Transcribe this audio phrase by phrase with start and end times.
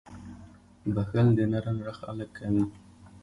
[0.95, 2.63] •بښل د نرم زړه خلک کوي.